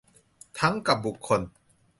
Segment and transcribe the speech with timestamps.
[0.59, 1.41] ทั้งกับบุคคล